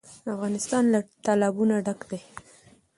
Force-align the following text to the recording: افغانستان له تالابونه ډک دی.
افغانستان 0.33 0.83
له 0.93 0.99
تالابونه 1.25 1.75
ډک 1.85 1.99
دی. 2.09 2.19